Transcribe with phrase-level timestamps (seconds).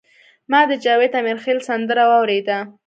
[0.51, 2.57] ما د جاوید امیرخیل سندره واوریده.